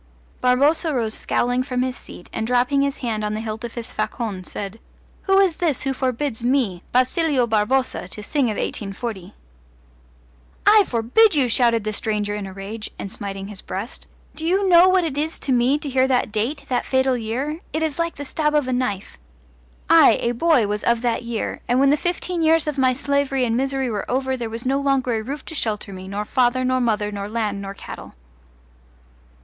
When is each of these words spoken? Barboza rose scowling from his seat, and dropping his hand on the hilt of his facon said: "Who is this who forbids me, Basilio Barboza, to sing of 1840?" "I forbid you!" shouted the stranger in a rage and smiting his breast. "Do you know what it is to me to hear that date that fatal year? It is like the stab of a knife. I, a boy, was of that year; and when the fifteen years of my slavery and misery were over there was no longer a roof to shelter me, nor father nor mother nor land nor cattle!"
Barboza 0.41 0.95
rose 0.95 1.13
scowling 1.13 1.61
from 1.61 1.83
his 1.83 1.95
seat, 1.95 2.27
and 2.33 2.47
dropping 2.47 2.81
his 2.81 2.97
hand 3.05 3.23
on 3.23 3.35
the 3.35 3.39
hilt 3.39 3.63
of 3.63 3.75
his 3.75 3.93
facon 3.93 4.43
said: 4.43 4.79
"Who 5.27 5.37
is 5.37 5.57
this 5.57 5.83
who 5.83 5.93
forbids 5.93 6.43
me, 6.43 6.81
Basilio 6.91 7.45
Barboza, 7.45 8.07
to 8.07 8.23
sing 8.23 8.45
of 8.45 8.57
1840?" 8.57 9.35
"I 10.65 10.85
forbid 10.87 11.35
you!" 11.35 11.47
shouted 11.47 11.83
the 11.83 11.93
stranger 11.93 12.33
in 12.33 12.47
a 12.47 12.51
rage 12.51 12.89
and 12.97 13.11
smiting 13.11 13.49
his 13.49 13.61
breast. 13.61 14.07
"Do 14.35 14.43
you 14.43 14.67
know 14.67 14.89
what 14.89 15.03
it 15.03 15.19
is 15.19 15.37
to 15.37 15.51
me 15.51 15.77
to 15.77 15.87
hear 15.87 16.07
that 16.07 16.31
date 16.31 16.63
that 16.67 16.83
fatal 16.83 17.15
year? 17.15 17.59
It 17.71 17.83
is 17.83 17.99
like 17.99 18.15
the 18.15 18.25
stab 18.25 18.55
of 18.55 18.67
a 18.67 18.73
knife. 18.73 19.19
I, 19.87 20.17
a 20.21 20.31
boy, 20.31 20.65
was 20.65 20.83
of 20.83 21.03
that 21.03 21.21
year; 21.21 21.61
and 21.67 21.79
when 21.79 21.91
the 21.91 21.95
fifteen 21.95 22.41
years 22.41 22.65
of 22.65 22.79
my 22.79 22.93
slavery 22.93 23.45
and 23.45 23.55
misery 23.55 23.91
were 23.91 24.09
over 24.09 24.35
there 24.35 24.49
was 24.49 24.65
no 24.65 24.79
longer 24.79 25.13
a 25.13 25.21
roof 25.23 25.45
to 25.45 25.53
shelter 25.53 25.93
me, 25.93 26.07
nor 26.07 26.25
father 26.25 26.63
nor 26.63 26.81
mother 26.81 27.11
nor 27.11 27.29
land 27.29 27.61
nor 27.61 27.75
cattle!" 27.75 28.15